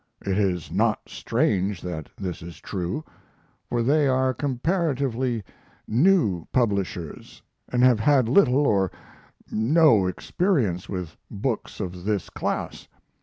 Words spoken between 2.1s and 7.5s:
this is true, for they are comparatively new publishers